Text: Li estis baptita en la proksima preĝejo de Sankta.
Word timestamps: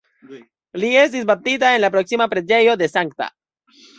Li 0.83 0.87
estis 1.01 1.27
baptita 1.33 1.69
en 1.77 1.85
la 1.85 1.91
proksima 1.97 2.29
preĝejo 2.33 2.75
de 2.83 2.91
Sankta. 2.97 3.29